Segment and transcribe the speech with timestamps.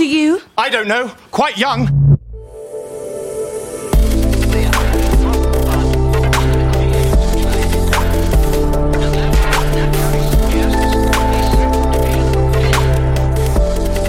[0.00, 0.40] old are you?
[0.56, 1.10] I don't know.
[1.30, 1.88] Quite young.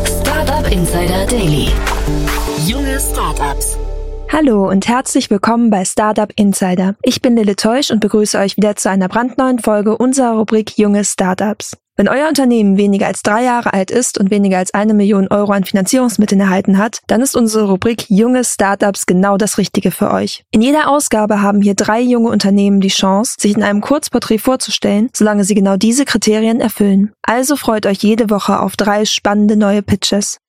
[0.06, 1.70] Startup Insider Daily.
[2.66, 3.78] Junge Startups.
[4.32, 6.96] Hallo und herzlich willkommen bei Startup Insider.
[7.04, 11.04] Ich bin Lille Teusch und begrüße euch wieder zu einer brandneuen Folge unserer Rubrik Junge
[11.04, 11.76] Startups.
[12.02, 15.52] Wenn euer Unternehmen weniger als drei Jahre alt ist und weniger als eine Million Euro
[15.52, 20.44] an Finanzierungsmitteln erhalten hat, dann ist unsere Rubrik Junge Startups genau das Richtige für euch.
[20.50, 25.12] In jeder Ausgabe haben hier drei junge Unternehmen die Chance, sich in einem Kurzporträt vorzustellen,
[25.14, 27.12] solange sie genau diese Kriterien erfüllen.
[27.22, 30.40] Also freut euch jede Woche auf drei spannende neue Pitches.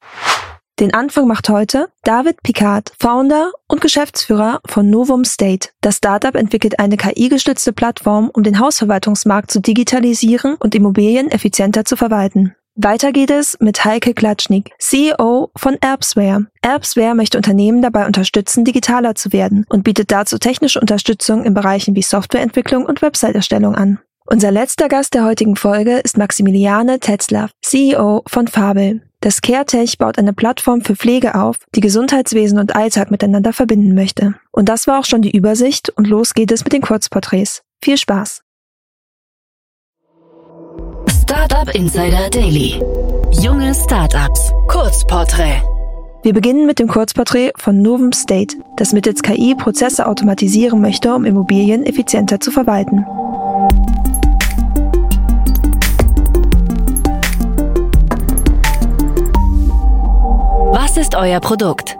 [0.82, 5.68] Den Anfang macht heute David Picard, Founder und Geschäftsführer von Novum State.
[5.80, 11.96] Das Startup entwickelt eine KI-gestützte Plattform, um den Hausverwaltungsmarkt zu digitalisieren und Immobilien effizienter zu
[11.96, 12.56] verwalten.
[12.74, 16.48] Weiter geht es mit Heike Klatschnik, CEO von Erbsware.
[16.62, 21.94] Erbsware möchte Unternehmen dabei unterstützen, digitaler zu werden und bietet dazu technische Unterstützung in Bereichen
[21.94, 24.00] wie Softwareentwicklung und Website-Erstellung an.
[24.24, 29.02] Unser letzter Gast der heutigen Folge ist Maximiliane Tetzlaff, CEO von Fabel.
[29.22, 34.34] Das CareTech baut eine Plattform für Pflege auf, die Gesundheitswesen und Alltag miteinander verbinden möchte.
[34.50, 37.62] Und das war auch schon die Übersicht und los geht es mit den Kurzporträts.
[37.80, 38.42] Viel Spaß!
[41.08, 42.82] Startup Insider Daily.
[43.40, 44.50] Junge Startups.
[44.66, 45.62] Kurzporträt.
[46.24, 51.24] Wir beginnen mit dem Kurzporträt von Novum State, das mittels KI Prozesse automatisieren möchte, um
[51.24, 53.06] Immobilien effizienter zu verwalten.
[61.02, 61.98] Ist euer Produkt?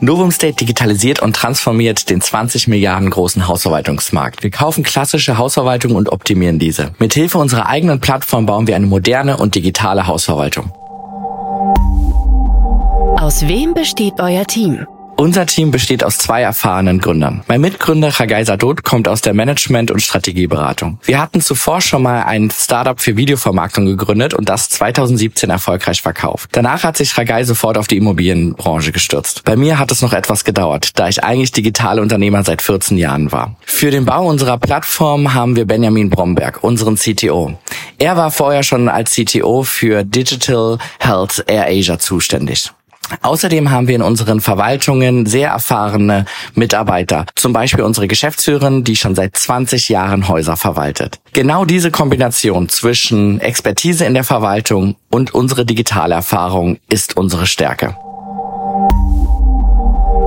[0.00, 4.42] Novum State digitalisiert und transformiert den 20 Milliarden großen Hausverwaltungsmarkt.
[4.42, 6.90] Wir kaufen klassische Hausverwaltung und optimieren diese.
[6.98, 10.72] Mithilfe unserer eigenen Plattform bauen wir eine moderne und digitale Hausverwaltung.
[13.20, 14.84] Aus wem besteht euer Team?
[15.20, 17.42] Unser Team besteht aus zwei erfahrenen Gründern.
[17.46, 20.98] Mein Mitgründer Chagai Sadot kommt aus der Management- und Strategieberatung.
[21.04, 26.48] Wir hatten zuvor schon mal ein Startup für Videovermarktung gegründet und das 2017 erfolgreich verkauft.
[26.52, 29.44] Danach hat sich Chagai sofort auf die Immobilienbranche gestürzt.
[29.44, 33.30] Bei mir hat es noch etwas gedauert, da ich eigentlich digitale Unternehmer seit 14 Jahren
[33.30, 33.56] war.
[33.66, 37.58] Für den Bau unserer Plattform haben wir Benjamin Bromberg, unseren CTO.
[37.98, 42.72] Er war vorher schon als CTO für Digital Health Air Asia zuständig.
[43.22, 49.14] Außerdem haben wir in unseren Verwaltungen sehr erfahrene Mitarbeiter, zum Beispiel unsere Geschäftsführerin, die schon
[49.14, 51.20] seit 20 Jahren Häuser verwaltet.
[51.32, 57.96] Genau diese Kombination zwischen Expertise in der Verwaltung und unsere digitale Erfahrung ist unsere Stärke.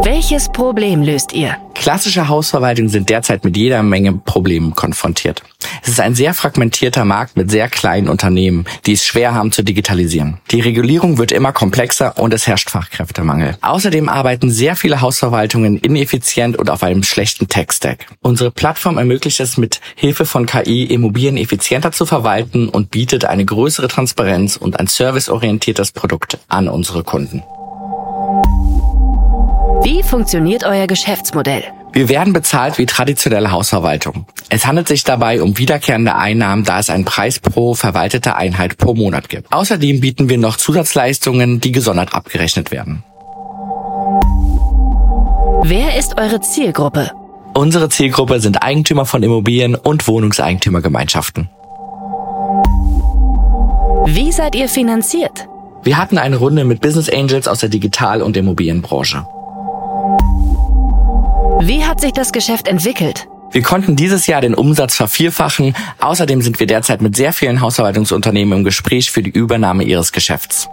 [0.03, 1.55] Welches Problem löst ihr?
[1.83, 5.43] Klassische Hausverwaltungen sind derzeit mit jeder Menge Problemen konfrontiert.
[5.81, 9.63] Es ist ein sehr fragmentierter Markt mit sehr kleinen Unternehmen, die es schwer haben zu
[9.63, 10.37] digitalisieren.
[10.51, 13.57] Die Regulierung wird immer komplexer und es herrscht Fachkräftemangel.
[13.59, 18.05] Außerdem arbeiten sehr viele Hausverwaltungen ineffizient und auf einem schlechten Tech-Stack.
[18.21, 23.43] Unsere Plattform ermöglicht es mit Hilfe von KI Immobilien effizienter zu verwalten und bietet eine
[23.43, 27.43] größere Transparenz und ein serviceorientiertes Produkt an unsere Kunden.
[29.83, 31.63] Wie funktioniert euer Geschäftsmodell?
[31.91, 34.25] Wir werden bezahlt wie traditionelle Hausverwaltung.
[34.49, 38.93] Es handelt sich dabei um wiederkehrende Einnahmen, da es einen Preis pro verwaltete Einheit pro
[38.93, 39.51] Monat gibt.
[39.51, 43.03] Außerdem bieten wir noch Zusatzleistungen, die gesondert abgerechnet werden.
[45.63, 47.11] Wer ist eure Zielgruppe?
[47.53, 51.49] Unsere Zielgruppe sind Eigentümer von Immobilien und Wohnungseigentümergemeinschaften.
[54.05, 55.47] Wie seid ihr finanziert?
[55.83, 59.25] Wir hatten eine Runde mit Business Angels aus der Digital- und Immobilienbranche.
[61.61, 63.27] Wie hat sich das Geschäft entwickelt?
[63.51, 65.75] Wir konnten dieses Jahr den Umsatz vervierfachen.
[65.99, 70.69] Außerdem sind wir derzeit mit sehr vielen Hausverwaltungsunternehmen im Gespräch für die Übernahme ihres Geschäfts.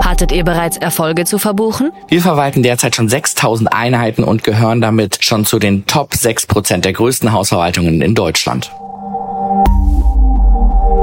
[0.00, 1.90] Hattet ihr bereits Erfolge zu verbuchen?
[2.08, 6.92] Wir verwalten derzeit schon 6000 Einheiten und gehören damit schon zu den Top 6% der
[6.92, 8.70] größten Hausverwaltungen in Deutschland.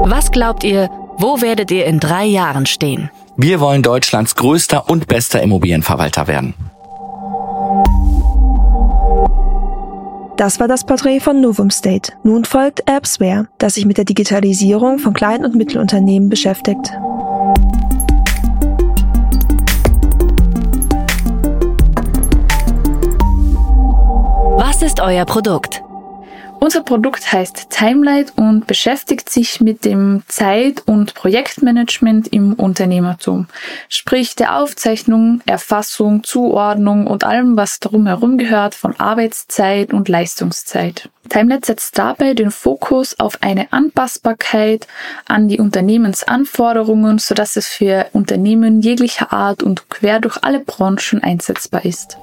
[0.04, 0.88] Was glaubt ihr,
[1.18, 3.10] wo werdet ihr in drei Jahren stehen?
[3.36, 6.54] Wir wollen Deutschlands größter und bester Immobilienverwalter werden.
[10.36, 12.12] Das war das Porträt von Novum State.
[12.22, 16.90] Nun folgt Appsware, das sich mit der Digitalisierung von Klein- und Mittelunternehmen beschäftigt.
[24.56, 25.82] Was ist euer Produkt?
[26.62, 33.48] Unser Produkt heißt Timelight und beschäftigt sich mit dem Zeit- und Projektmanagement im Unternehmertum,
[33.88, 41.10] sprich der Aufzeichnung, Erfassung, Zuordnung und allem, was darum herum gehört von Arbeitszeit und Leistungszeit.
[41.28, 44.86] Timelight setzt dabei den Fokus auf eine Anpassbarkeit
[45.26, 51.84] an die Unternehmensanforderungen, sodass es für Unternehmen jeglicher Art und quer durch alle Branchen einsetzbar
[51.84, 52.18] ist.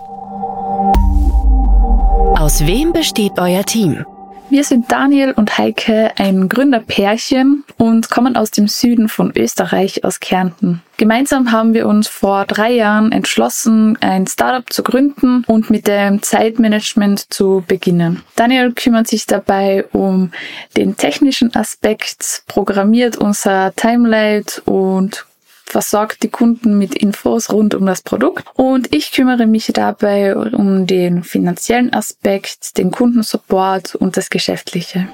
[2.40, 4.06] Aus wem besteht euer Team?
[4.52, 10.20] Wir sind Daniel und Heike, ein Gründerpärchen und kommen aus dem Süden von Österreich, aus
[10.20, 10.82] Kärnten.
[10.98, 16.24] Gemeinsam haben wir uns vor drei Jahren entschlossen, ein Startup zu gründen und mit dem
[16.24, 18.24] Zeitmanagement zu beginnen.
[18.36, 20.32] Daniel kümmert sich dabei um
[20.76, 25.28] den technischen Aspekt, programmiert unser Timelight und
[25.72, 30.88] versorgt die Kunden mit Infos rund um das Produkt und ich kümmere mich dabei um
[30.88, 35.08] den finanziellen Aspekt, den Kundensupport und das Geschäftliche.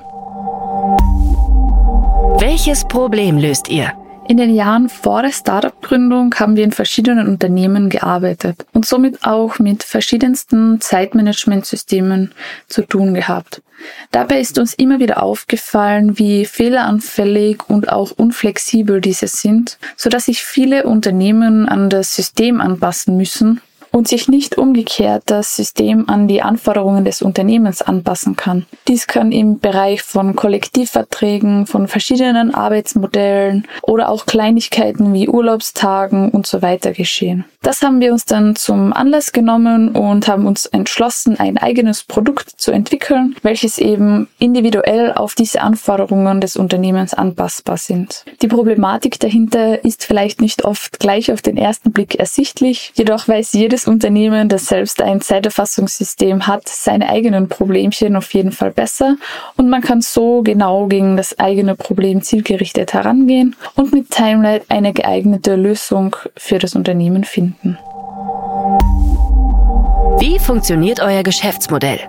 [2.40, 3.94] Welches Problem löst ihr?
[4.28, 9.60] In den Jahren vor der Startup-Gründung haben wir in verschiedenen Unternehmen gearbeitet und somit auch
[9.60, 12.34] mit verschiedensten Zeitmanagementsystemen
[12.68, 13.62] zu tun gehabt.
[14.10, 20.26] Dabei ist uns immer wieder aufgefallen, wie fehleranfällig und auch unflexibel diese sind, so dass
[20.26, 23.62] sich viele Unternehmen an das System anpassen müssen
[23.96, 28.66] und sich nicht umgekehrt das System an die Anforderungen des Unternehmens anpassen kann.
[28.90, 36.46] Dies kann im Bereich von Kollektivverträgen, von verschiedenen Arbeitsmodellen oder auch Kleinigkeiten wie Urlaubstagen und
[36.46, 37.46] so weiter geschehen.
[37.62, 42.52] Das haben wir uns dann zum Anlass genommen und haben uns entschlossen, ein eigenes Produkt
[42.62, 48.24] zu entwickeln, welches eben individuell auf diese Anforderungen des Unternehmens anpassbar sind.
[48.44, 53.54] Die Problematik dahinter ist vielleicht nicht oft gleich auf den ersten Blick ersichtlich, jedoch weiß
[53.54, 59.18] jedes Unternehmen, das selbst ein Zeiterfassungssystem hat, seine eigenen Problemchen auf jeden Fall besser
[59.56, 64.94] und man kann so genau gegen das eigene Problem zielgerichtet herangehen und mit Timelight eine
[64.94, 67.78] geeignete Lösung für das Unternehmen finden finden.
[70.20, 72.00] Wie funktioniert euer Geschäftsmodell?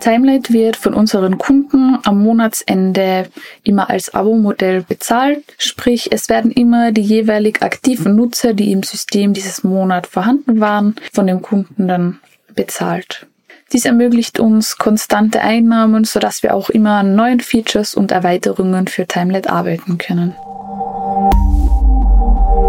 [0.00, 3.26] Timelight wird von unseren Kunden am Monatsende
[3.62, 9.32] immer als Abo-Modell bezahlt, sprich es werden immer die jeweilig aktiven Nutzer, die im System
[9.32, 12.20] dieses Monat vorhanden waren, von dem Kunden dann
[12.54, 13.26] bezahlt.
[13.72, 19.06] Dies ermöglicht uns konstante Einnahmen, sodass wir auch immer an neuen Features und Erweiterungen für
[19.06, 20.34] Timelight arbeiten können.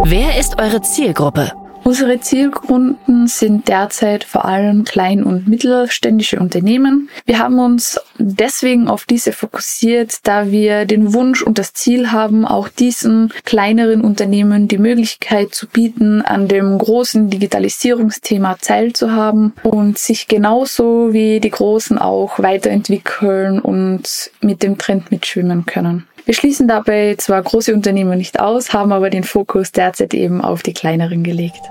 [0.08, 1.52] Wer ist eure Zielgruppe?
[1.88, 7.10] Unsere Zielkunden sind derzeit vor allem klein- und mittelständische Unternehmen.
[7.28, 12.44] Wir haben uns deswegen auf diese fokussiert, da wir den Wunsch und das Ziel haben,
[12.44, 20.28] auch diesen kleineren Unternehmen die Möglichkeit zu bieten, an dem großen Digitalisierungsthema teilzuhaben und sich
[20.28, 26.08] genauso wie die Großen auch weiterentwickeln und mit dem Trend mitschwimmen können.
[26.26, 30.64] Wir schließen dabei zwar große Unternehmen nicht aus, haben aber den Fokus derzeit eben auf
[30.64, 31.62] die kleineren gelegt.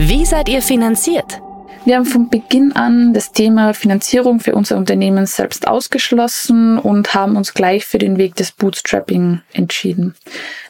[0.00, 1.40] Wie seid ihr finanziert?
[1.88, 7.34] Wir haben von Beginn an das Thema Finanzierung für unser Unternehmen selbst ausgeschlossen und haben
[7.34, 10.14] uns gleich für den Weg des Bootstrapping entschieden.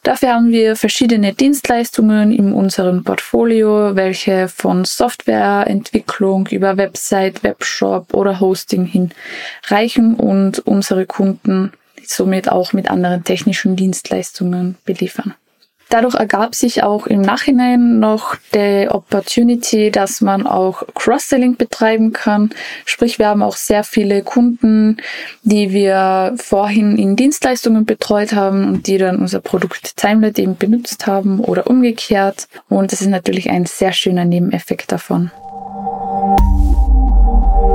[0.04, 8.38] Dafür haben wir verschiedene Dienstleistungen in unserem Portfolio, welche von Softwareentwicklung über Website, Webshop oder
[8.38, 9.10] Hosting hin
[9.66, 11.72] reichen und unsere Kunden
[12.06, 15.34] somit auch mit anderen technischen Dienstleistungen beliefern.
[15.90, 22.50] Dadurch ergab sich auch im Nachhinein noch die Opportunity, dass man auch Cross-Selling betreiben kann.
[22.84, 24.98] Sprich, wir haben auch sehr viele Kunden,
[25.42, 31.06] die wir vorhin in Dienstleistungen betreut haben und die dann unser Produkt Timelet eben benutzt
[31.06, 32.48] haben oder umgekehrt.
[32.68, 35.30] Und das ist natürlich ein sehr schöner Nebeneffekt davon.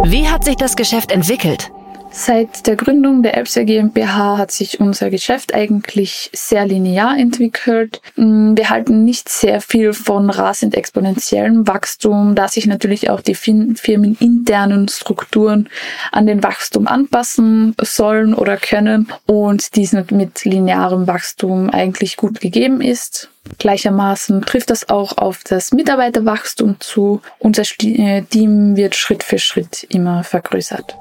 [0.05, 1.72] Wie hat sich das Geschäft entwickelt?
[2.15, 8.01] Seit der Gründung der Elbser GmbH hat sich unser Geschäft eigentlich sehr linear entwickelt.
[8.15, 13.34] Mm, wir halten nicht sehr viel von rasend exponentiellem Wachstum, da sich natürlich auch die
[13.34, 15.70] firmeninternen Strukturen
[16.12, 22.79] an den Wachstum anpassen sollen oder können und dies mit linearem Wachstum eigentlich gut gegeben
[22.79, 23.32] ist.
[23.58, 27.24] Gleichermaßen trifft das auch auf das Mitarbeiterwachstum zu.
[27.39, 30.96] Unser äh, Team wird Schritt für Schritt immer vergrößert.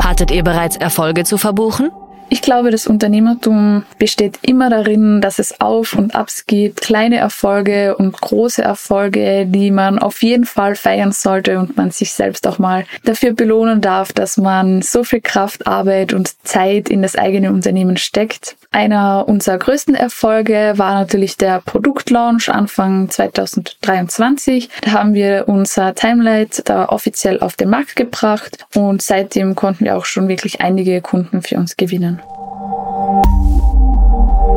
[0.00, 1.90] Hattet ihr bereits Erfolge zu verbuchen?
[2.30, 7.96] Ich glaube, das Unternehmertum besteht immer darin, dass es Auf und Abs gibt, kleine Erfolge
[7.96, 12.58] und große Erfolge, die man auf jeden Fall feiern sollte und man sich selbst auch
[12.58, 17.50] mal dafür belohnen darf, dass man so viel Kraft, Arbeit und Zeit in das eigene
[17.50, 18.56] Unternehmen steckt.
[18.70, 24.68] Einer unserer größten Erfolge war natürlich der Produktlaunch Anfang 2023.
[24.82, 29.96] Da haben wir unser Timelight da offiziell auf den Markt gebracht und seitdem konnten wir
[29.96, 32.17] auch schon wirklich einige Kunden für uns gewinnen.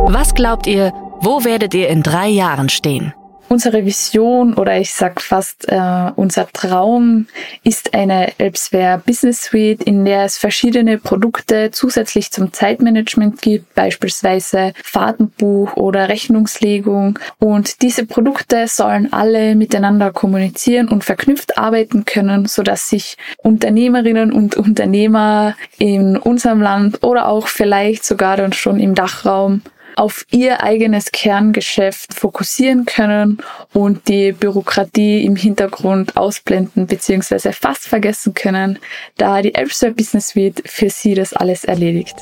[0.08, 3.14] Was glaubt ihr, wo werdet ihr in drei Jahren stehen?
[3.52, 7.28] Unsere Vision oder ich sag fast äh, unser Traum
[7.66, 14.72] ist eine Elbsware Business Suite, in der es verschiedene Produkte zusätzlich zum Zeitmanagement gibt, beispielsweise
[14.82, 17.20] Fahrtenbuch oder Rechnungslegung.
[17.40, 24.56] Und diese Produkte sollen alle miteinander kommunizieren und verknüpft arbeiten können, sodass sich Unternehmerinnen und
[24.56, 29.62] Unternehmer in unserem Land oder auch vielleicht sogar dann schon im Dachraum
[29.96, 33.40] auf ihr eigenes Kerngeschäft fokussieren können
[33.74, 37.52] und die Bürokratie im Hintergrund ausblenden bzw.
[37.52, 38.80] fast vergessen können,
[39.18, 42.16] da die Elbster Business Suite für sie das alles erledigt.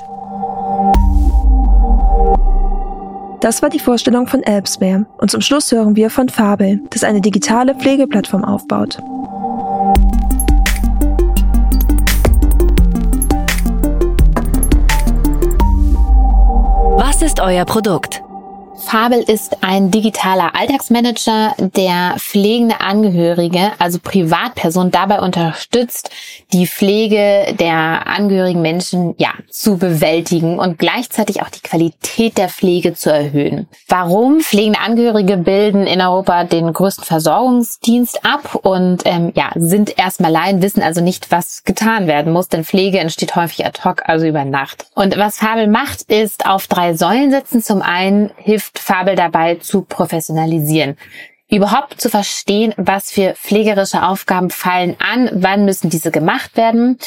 [3.42, 7.22] Das war die Vorstellung von Elbsware und zum Schluss hören wir von Fabel, das eine
[7.22, 9.00] digitale Pflegeplattform aufbaut.
[17.30, 18.24] Ist euer Produkt?
[18.80, 26.10] Fabel ist ein digitaler Alltagsmanager, der pflegende Angehörige, also Privatpersonen, dabei unterstützt,
[26.54, 32.94] die Pflege der angehörigen Menschen ja zu bewältigen und gleichzeitig auch die Qualität der Pflege
[32.94, 33.68] zu erhöhen.
[33.88, 34.42] Warum?
[34.42, 40.62] Pflegende Angehörige bilden in Europa den größten Versorgungsdienst ab und ähm, ja sind erstmal allein,
[40.62, 44.46] wissen also nicht, was getan werden muss, denn Pflege entsteht häufig ad hoc, also über
[44.46, 44.86] Nacht.
[44.96, 47.62] Und was Fabel macht, ist auf drei Säulen setzen.
[47.62, 50.98] Zum einen hilft hilft Fabel dabei zu professionalisieren.
[51.52, 57.00] Überhaupt zu verstehen, was für pflegerische Aufgaben fallen an, wann müssen diese gemacht werden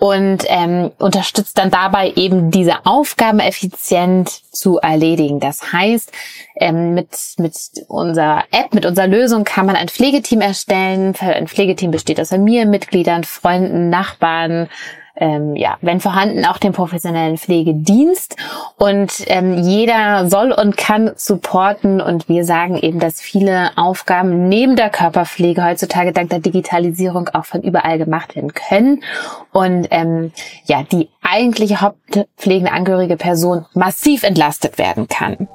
[0.00, 5.38] und ähm, unterstützt dann dabei eben diese Aufgaben effizient zu erledigen.
[5.38, 6.10] Das heißt,
[6.56, 7.54] ähm, mit, mit
[7.86, 11.14] unserer App, mit unserer Lösung kann man ein Pflegeteam erstellen.
[11.20, 14.68] Ein Pflegeteam besteht aus Familienmitgliedern, Freunden, Nachbarn,
[15.16, 18.36] ähm, ja, wenn vorhanden, auch den professionellen Pflegedienst.
[18.76, 22.00] Und ähm, jeder soll und kann supporten.
[22.00, 27.44] Und wir sagen eben, dass viele Aufgaben neben der Körperpflege heutzutage dank der Digitalisierung auch
[27.44, 29.02] von überall gemacht werden können.
[29.52, 30.32] Und ähm,
[30.64, 35.48] ja, die eigentliche hauptpflegende angehörige Person massiv entlastet werden kann.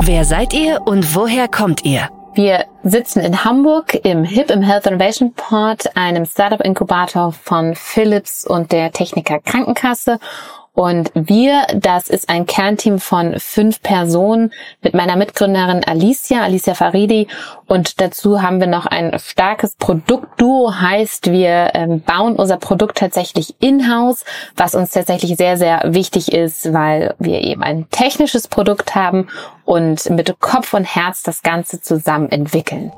[0.00, 2.08] Wer seid ihr und woher kommt ihr?
[2.38, 8.70] Wir sitzen in Hamburg im HIP, im Health Innovation Port, einem Startup-Inkubator von Philips und
[8.70, 10.20] der Techniker Krankenkasse
[10.78, 17.26] und wir, das ist ein Kernteam von fünf Personen mit meiner Mitgründerin Alicia, Alicia Faridi.
[17.66, 23.56] Und dazu haben wir noch ein starkes Produktduo, heißt wir ähm, bauen unser Produkt tatsächlich
[23.58, 29.26] in-house, was uns tatsächlich sehr, sehr wichtig ist, weil wir eben ein technisches Produkt haben
[29.68, 32.90] und mit Kopf und Herz das Ganze zusammen entwickeln.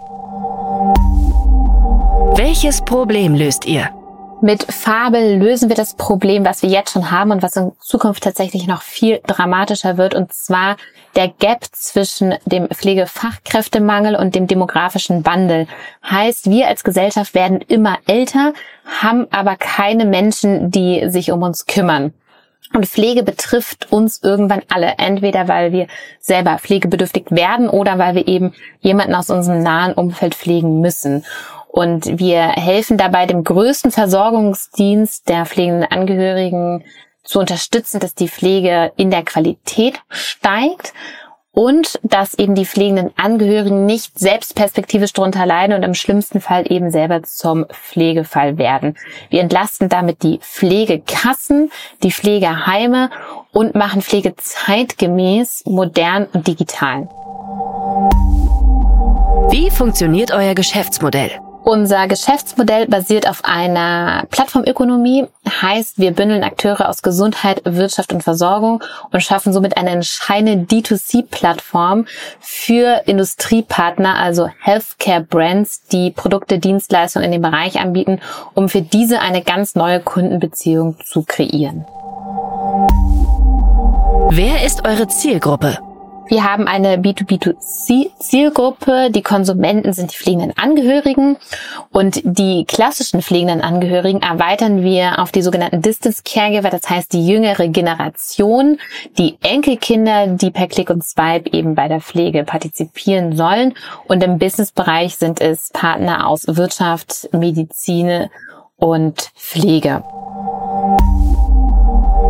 [2.36, 3.90] Welches Problem löst ihr?
[4.40, 8.22] Mit Fabel lösen wir das Problem, was wir jetzt schon haben und was in Zukunft
[8.22, 10.76] tatsächlich noch viel dramatischer wird, und zwar
[11.16, 15.66] der Gap zwischen dem Pflegefachkräftemangel und dem demografischen Wandel.
[16.08, 18.52] Heißt, wir als Gesellschaft werden immer älter,
[19.02, 22.14] haben aber keine Menschen, die sich um uns kümmern.
[22.72, 25.88] Und Pflege betrifft uns irgendwann alle, entweder weil wir
[26.20, 31.24] selber pflegebedürftig werden oder weil wir eben jemanden aus unserem nahen Umfeld pflegen müssen.
[31.66, 36.84] Und wir helfen dabei, dem größten Versorgungsdienst der pflegenden Angehörigen
[37.24, 40.92] zu unterstützen, dass die Pflege in der Qualität steigt
[41.60, 46.64] und dass eben die pflegenden Angehörigen nicht selbst perspektivisch darunter leiden und im schlimmsten Fall
[46.72, 48.96] eben selber zum Pflegefall werden.
[49.28, 51.70] Wir entlasten damit die Pflegekassen,
[52.02, 53.10] die Pflegeheime
[53.52, 57.10] und machen Pflege zeitgemäß, modern und digital.
[59.50, 61.42] Wie funktioniert euer Geschäftsmodell?
[61.62, 68.82] Unser Geschäftsmodell basiert auf einer Plattformökonomie, heißt, wir bündeln Akteure aus Gesundheit, Wirtschaft und Versorgung
[69.12, 72.06] und schaffen somit eine entscheidende D2C-Plattform
[72.40, 78.20] für Industriepartner, also Healthcare Brands, die Produkte, Dienstleistungen in dem Bereich anbieten,
[78.54, 81.84] um für diese eine ganz neue Kundenbeziehung zu kreieren.
[84.30, 85.78] Wer ist eure Zielgruppe?
[86.30, 89.10] Wir haben eine B2B2C-Zielgruppe.
[89.10, 91.36] Die Konsumenten sind die pflegenden Angehörigen
[91.90, 97.26] und die klassischen pflegenden Angehörigen erweitern wir auf die sogenannten Distance Caregiver, das heißt die
[97.26, 98.78] jüngere Generation,
[99.18, 103.74] die Enkelkinder, die per Click und Swipe eben bei der Pflege partizipieren sollen.
[104.06, 108.28] Und im Businessbereich sind es Partner aus Wirtschaft, Medizin
[108.76, 110.04] und Pflege.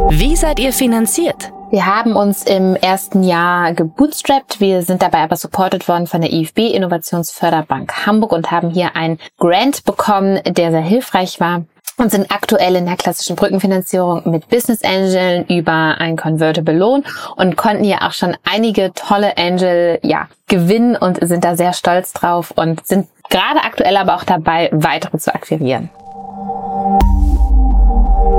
[0.08, 1.52] Wie seid ihr finanziert?
[1.70, 4.60] Wir haben uns im ersten Jahr gebootstrapped.
[4.60, 9.20] Wir sind dabei aber supported worden von der IFB Innovationsförderbank Hamburg und haben hier einen
[9.38, 11.64] Grant bekommen, der sehr hilfreich war
[11.96, 17.04] und sind aktuell in der klassischen Brückenfinanzierung mit Business Angel über ein Convertible Loan
[17.36, 22.12] und konnten hier auch schon einige tolle Angel ja gewinnen und sind da sehr stolz
[22.12, 25.88] drauf und sind gerade aktuell aber auch dabei, weitere zu akquirieren.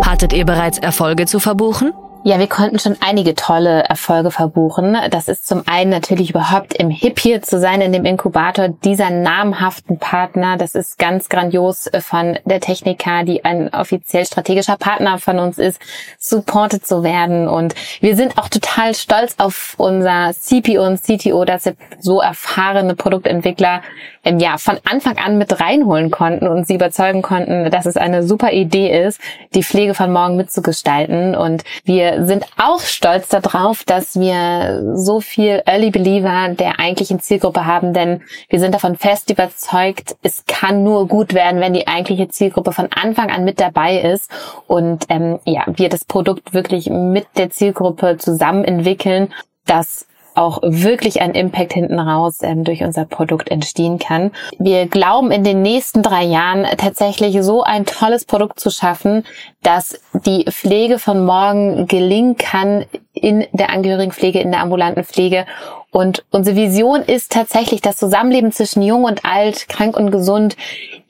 [0.06, 1.94] Hattet ihr bereits Erfolge zu verbuchen?
[2.24, 4.96] Ja, wir konnten schon einige tolle Erfolge verbuchen.
[5.10, 9.10] Das ist zum einen natürlich überhaupt im Hip hier zu sein, in dem Inkubator dieser
[9.10, 10.56] namhaften Partner.
[10.56, 15.82] Das ist ganz grandios von der Techniker, die ein offiziell strategischer Partner von uns ist,
[16.20, 17.48] supported zu werden.
[17.48, 22.94] Und wir sind auch total stolz auf unser CPO und CTO, dass wir so erfahrene
[22.94, 23.82] Produktentwickler
[24.24, 28.22] ähm, ja, von Anfang an mit reinholen konnten und sie überzeugen konnten, dass es eine
[28.22, 29.20] super Idee ist,
[29.56, 31.36] die Pflege von morgen mitzugestalten.
[31.36, 37.65] Und wir sind auch stolz darauf, dass wir so viel Early Believer der eigentlichen Zielgruppe
[37.65, 42.27] haben, denn wir sind davon fest überzeugt, es kann nur gut werden, wenn die eigentliche
[42.27, 44.32] Zielgruppe von Anfang an mit dabei ist
[44.68, 49.34] und ähm, ja, wir das Produkt wirklich mit der Zielgruppe zusammen entwickeln,
[49.65, 54.32] dass auch wirklich ein Impact hinten raus ähm, durch unser Produkt entstehen kann.
[54.58, 59.26] Wir glauben in den nächsten drei Jahren tatsächlich so ein tolles Produkt zu schaffen,
[59.62, 65.46] dass die Pflege von morgen gelingen kann in der Angehörigenpflege, in der ambulanten Pflege
[65.92, 70.56] und unsere Vision ist tatsächlich das Zusammenleben zwischen jung und alt, krank und gesund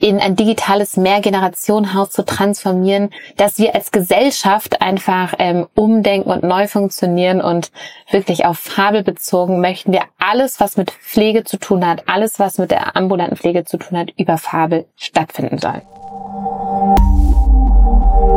[0.00, 6.66] in ein digitales Mehrgenerationenhaus zu transformieren, dass wir als Gesellschaft einfach ähm, umdenken und neu
[6.66, 7.70] funktionieren und
[8.10, 12.58] wirklich auf Fabel bezogen möchten wir alles, was mit Pflege zu tun hat, alles, was
[12.58, 15.82] mit der ambulanten Pflege zu tun hat, über Fabel stattfinden soll.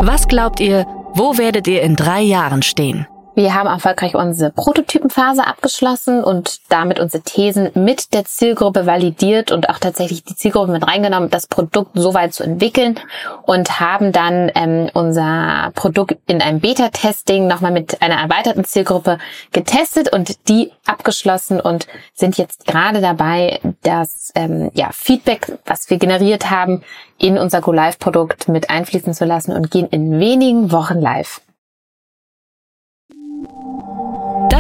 [0.02, 3.08] Was glaubt ihr, wo werdet ihr in drei Jahren stehen?
[3.36, 9.70] Wir haben erfolgreich unsere Prototypenphase abgeschlossen und damit unsere Thesen mit der Zielgruppe validiert und
[9.70, 12.98] auch tatsächlich die Zielgruppe mit reingenommen, das Produkt so weit zu entwickeln
[13.44, 19.18] und haben dann ähm, unser Produkt in einem Beta-Testing nochmal mit einer erweiterten Zielgruppe
[19.51, 25.98] getestet und die abgeschlossen und sind jetzt gerade dabei, das ähm, ja, Feedback, was wir
[25.98, 26.84] generiert haben,
[27.18, 31.42] in unser Go-Live-Produkt mit einfließen zu lassen und gehen in wenigen Wochen live.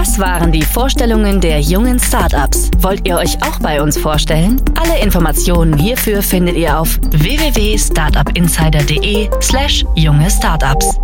[0.05, 2.69] Das waren die Vorstellungen der jungen Startups.
[2.77, 4.61] Wollt ihr euch auch bei uns vorstellen?
[4.79, 10.99] Alle Informationen hierfür findet ihr auf www.startupinsider.de/slash junge Startups.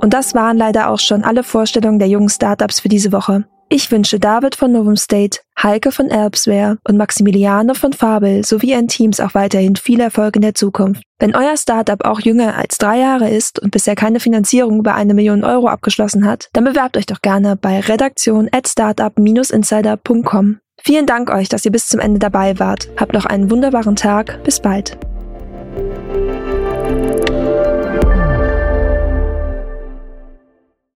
[0.00, 3.44] Und das waren leider auch schon alle Vorstellungen der jungen Startups für diese Woche.
[3.74, 8.86] Ich wünsche David von Novum State, Heike von Elbsware und Maximiliane von Fabel sowie ihren
[8.86, 11.02] Teams auch weiterhin viel Erfolg in der Zukunft.
[11.18, 15.14] Wenn euer Startup auch jünger als drei Jahre ist und bisher keine Finanzierung über eine
[15.14, 20.58] Million Euro abgeschlossen hat, dann bewerbt euch doch gerne bei redaktion at startup-insider.com.
[20.82, 22.90] Vielen Dank euch, dass ihr bis zum Ende dabei wart.
[22.98, 24.44] Habt noch einen wunderbaren Tag.
[24.44, 24.98] Bis bald.